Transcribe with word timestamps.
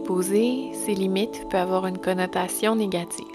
Imposer 0.00 0.72
ses 0.72 0.94
limites 0.94 1.46
peut 1.50 1.58
avoir 1.58 1.86
une 1.86 1.98
connotation 1.98 2.74
négative, 2.74 3.26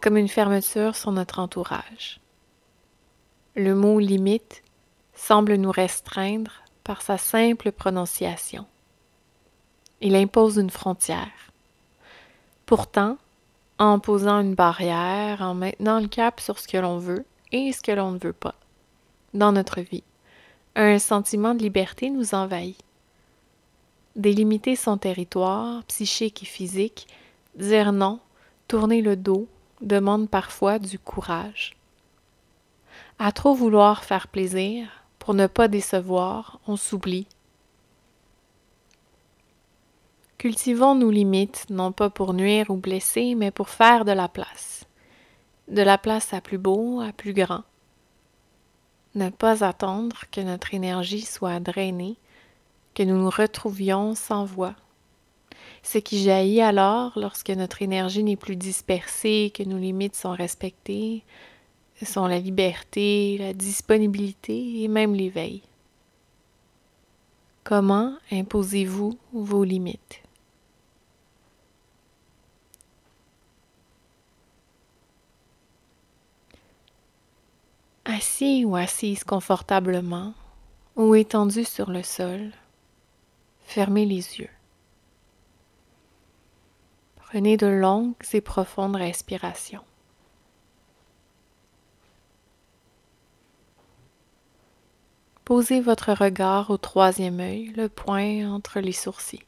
comme 0.00 0.16
une 0.16 0.28
fermeture 0.28 0.96
sur 0.96 1.12
notre 1.12 1.38
entourage. 1.38 2.20
Le 3.54 3.76
mot 3.76 4.00
limite 4.00 4.64
semble 5.14 5.54
nous 5.54 5.70
restreindre 5.70 6.64
par 6.82 7.00
sa 7.00 7.16
simple 7.16 7.70
prononciation. 7.70 8.66
Il 10.00 10.16
impose 10.16 10.56
une 10.56 10.70
frontière. 10.70 11.52
Pourtant, 12.66 13.18
en 13.78 14.00
posant 14.00 14.40
une 14.40 14.56
barrière, 14.56 15.42
en 15.42 15.54
maintenant 15.54 16.00
le 16.00 16.08
cap 16.08 16.40
sur 16.40 16.58
ce 16.58 16.66
que 16.66 16.78
l'on 16.78 16.98
veut 16.98 17.24
et 17.52 17.70
ce 17.70 17.82
que 17.82 17.92
l'on 17.92 18.10
ne 18.10 18.18
veut 18.18 18.32
pas 18.32 18.56
dans 19.32 19.52
notre 19.52 19.80
vie, 19.80 20.02
un 20.74 20.98
sentiment 20.98 21.54
de 21.54 21.62
liberté 21.62 22.10
nous 22.10 22.34
envahit. 22.34 22.76
Délimiter 24.16 24.76
son 24.76 24.98
territoire, 24.98 25.84
psychique 25.84 26.42
et 26.42 26.46
physique, 26.46 27.08
dire 27.54 27.92
non, 27.92 28.20
tourner 28.68 29.00
le 29.00 29.16
dos, 29.16 29.48
demande 29.80 30.28
parfois 30.28 30.78
du 30.78 30.98
courage. 30.98 31.76
À 33.18 33.32
trop 33.32 33.54
vouloir 33.54 34.04
faire 34.04 34.28
plaisir, 34.28 34.88
pour 35.18 35.34
ne 35.34 35.46
pas 35.46 35.68
décevoir, 35.68 36.60
on 36.66 36.76
s'oublie. 36.76 37.26
Cultivons 40.36 40.96
nos 40.96 41.10
limites, 41.10 41.66
non 41.70 41.92
pas 41.92 42.10
pour 42.10 42.34
nuire 42.34 42.70
ou 42.70 42.76
blesser, 42.76 43.36
mais 43.36 43.52
pour 43.52 43.68
faire 43.68 44.04
de 44.04 44.12
la 44.12 44.28
place. 44.28 44.84
De 45.68 45.82
la 45.82 45.98
place 45.98 46.34
à 46.34 46.40
plus 46.40 46.58
beau, 46.58 47.00
à 47.00 47.12
plus 47.12 47.32
grand. 47.32 47.62
Ne 49.14 49.30
pas 49.30 49.62
attendre 49.64 50.24
que 50.32 50.40
notre 50.40 50.74
énergie 50.74 51.20
soit 51.22 51.60
drainée, 51.60 52.16
que 52.94 53.02
nous 53.02 53.16
nous 53.16 53.30
retrouvions 53.30 54.14
sans 54.14 54.44
voix. 54.44 54.74
Ce 55.82 55.98
qui 55.98 56.22
jaillit 56.22 56.60
alors, 56.60 57.12
lorsque 57.16 57.50
notre 57.50 57.82
énergie 57.82 58.22
n'est 58.22 58.36
plus 58.36 58.56
dispersée, 58.56 59.52
que 59.54 59.62
nos 59.62 59.78
limites 59.78 60.14
sont 60.14 60.32
respectées, 60.32 61.24
sont 62.04 62.26
la 62.26 62.38
liberté, 62.38 63.36
la 63.38 63.52
disponibilité 63.52 64.82
et 64.82 64.88
même 64.88 65.14
l'éveil. 65.14 65.62
Comment 67.64 68.14
imposez-vous 68.30 69.16
vos 69.32 69.64
limites? 69.64 70.22
Assis 78.04 78.64
ou 78.64 78.74
assise 78.74 79.22
confortablement 79.22 80.34
ou 80.96 81.14
étendu 81.14 81.64
sur 81.64 81.90
le 81.90 82.02
sol, 82.02 82.50
fermez 83.72 84.04
les 84.04 84.38
yeux. 84.38 84.50
Prenez 87.16 87.56
de 87.56 87.66
longues 87.66 88.14
et 88.34 88.42
profondes 88.42 88.96
respirations. 88.96 89.84
Posez 95.46 95.80
votre 95.80 96.12
regard 96.12 96.70
au 96.70 96.76
troisième 96.76 97.40
œil, 97.40 97.72
le 97.74 97.88
point 97.88 98.46
entre 98.52 98.80
les 98.80 98.92
sourcils. 98.92 99.46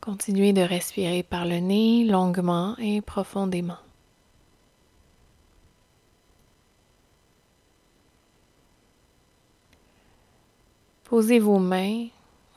Continuez 0.00 0.52
de 0.52 0.62
respirer 0.62 1.24
par 1.24 1.46
le 1.46 1.58
nez 1.58 2.04
longuement 2.04 2.76
et 2.78 3.00
profondément. 3.00 3.78
Posez 11.14 11.38
vos 11.38 11.60
mains 11.60 12.08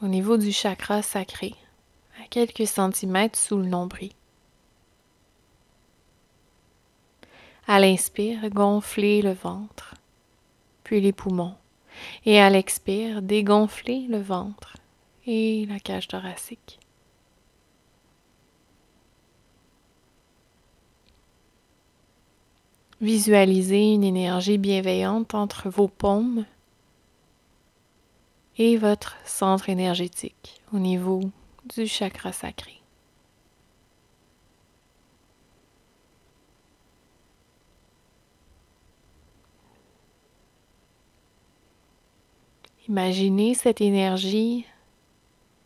au 0.02 0.08
niveau 0.08 0.36
du 0.36 0.52
chakra 0.52 1.04
sacré, 1.04 1.54
à 2.20 2.28
quelques 2.28 2.66
centimètres 2.66 3.38
sous 3.38 3.58
le 3.58 3.68
nombril. 3.68 4.10
À 7.68 7.80
l'inspire, 7.80 8.50
gonflez 8.50 9.22
le 9.22 9.34
ventre, 9.34 9.94
puis 10.84 11.02
les 11.02 11.12
poumons. 11.12 11.54
Et 12.26 12.40
à 12.40 12.50
l'expire, 12.50 13.22
dégonflez 13.22 14.08
le 14.10 14.20
ventre 14.20 14.78
et 15.28 15.68
la 15.68 15.80
cage 15.80 16.08
thoracique. 16.08 16.80
Visualisez 23.02 23.94
une 23.94 24.04
énergie 24.04 24.58
bienveillante 24.58 25.36
entre 25.36 25.70
vos 25.70 25.88
paumes 25.88 26.44
et 28.58 28.78
votre 28.78 29.16
centre 29.26 29.70
énergétique 29.70 30.62
au 30.74 30.80
niveau 30.80 31.22
du 31.76 31.88
chakra 31.88 32.32
sacré. 32.32 32.82
Imaginez 42.90 43.54
cette 43.54 43.82
énergie 43.82 44.66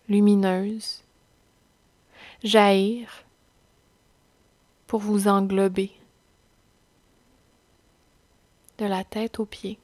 lumineuse 0.09 1.03
jaillir 2.43 3.23
pour 4.87 4.99
vous 5.01 5.27
englober 5.27 5.91
de 8.79 8.85
la 8.85 9.03
tête 9.03 9.39
aux 9.39 9.45
pieds. 9.45 9.77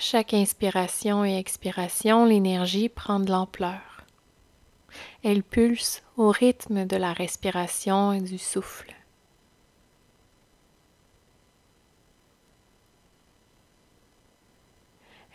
Chaque 0.00 0.32
inspiration 0.32 1.24
et 1.24 1.36
expiration, 1.38 2.24
l'énergie 2.24 2.88
prend 2.88 3.18
de 3.18 3.32
l'ampleur. 3.32 4.04
Elle 5.24 5.42
pulse 5.42 6.04
au 6.16 6.30
rythme 6.30 6.86
de 6.86 6.96
la 6.96 7.12
respiration 7.12 8.12
et 8.12 8.20
du 8.20 8.38
souffle. 8.38 8.94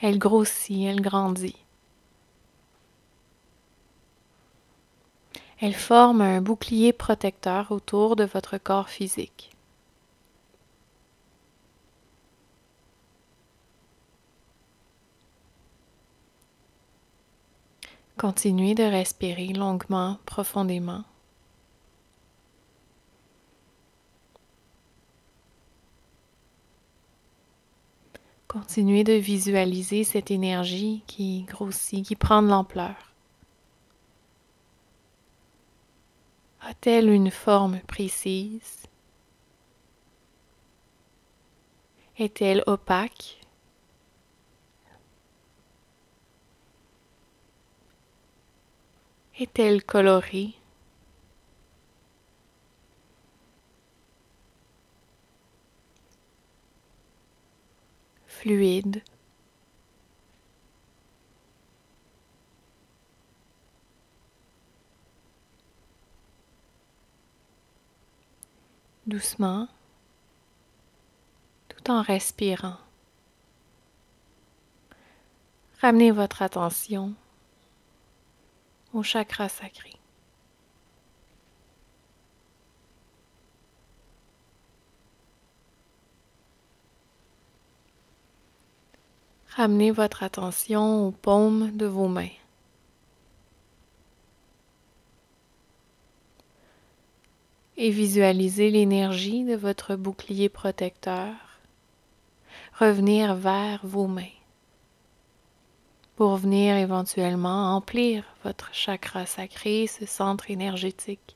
Elle 0.01 0.17
grossit, 0.17 0.85
elle 0.85 1.01
grandit. 1.01 1.57
Elle 5.59 5.75
forme 5.75 6.21
un 6.21 6.39
bouclier 6.39 6.93
protecteur 6.93 7.71
autour 7.73 8.15
de 8.15 8.23
votre 8.23 8.57
corps 8.57 8.89
physique. 8.89 9.51
Continuez 18.17 18.75
de 18.75 18.83
respirer 18.83 19.47
longuement, 19.47 20.17
profondément. 20.25 21.03
Continuez 28.47 29.03
de 29.03 29.13
visualiser 29.13 30.03
cette 30.03 30.29
énergie 30.29 31.01
qui 31.07 31.41
grossit, 31.43 32.05
qui 32.05 32.15
prend 32.15 32.43
de 32.43 32.49
l'ampleur. 32.49 32.95
A-t-elle 36.61 37.09
une 37.09 37.31
forme 37.31 37.79
précise? 37.87 38.83
Est-elle 42.19 42.63
opaque? 42.67 43.42
Est-elle 49.39 49.83
colorée? 49.83 50.53
Fluide. 58.27 59.01
Doucement, 69.07 69.67
tout 71.69 71.89
en 71.89 72.01
respirant. 72.01 72.77
Ramenez 75.81 76.11
votre 76.11 76.41
attention 76.41 77.15
au 78.93 79.03
chakra 79.03 79.49
sacré. 79.49 79.91
Ramenez 89.55 89.91
votre 89.91 90.23
attention 90.23 91.07
aux 91.07 91.11
paumes 91.11 91.71
de 91.75 91.85
vos 91.85 92.07
mains. 92.07 92.29
et 97.77 97.89
visualisez 97.89 98.69
l'énergie 98.69 99.43
de 99.43 99.55
votre 99.55 99.95
bouclier 99.95 100.47
protecteur 100.47 101.33
revenir 102.79 103.35
vers 103.35 103.79
vos 103.83 104.07
mains 104.07 104.23
pour 106.15 106.37
venir 106.37 106.75
éventuellement 106.75 107.75
emplir 107.75 108.23
votre 108.43 108.73
chakra 108.73 109.25
sacré, 109.25 109.87
ce 109.87 110.05
centre 110.05 110.51
énergétique. 110.51 111.35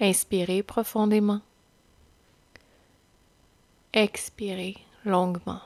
Inspirez 0.00 0.62
profondément. 0.62 1.40
Expirez 3.92 4.76
longuement. 5.04 5.60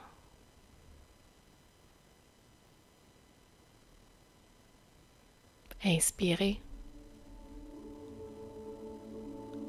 Inspirez. 5.82 6.60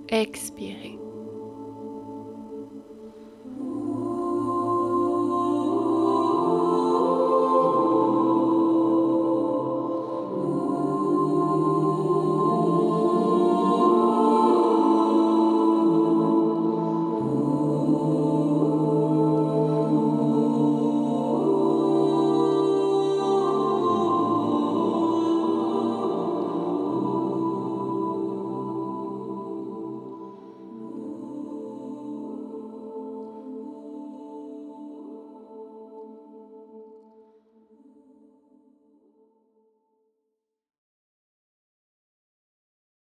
Expirez. 0.09 1.08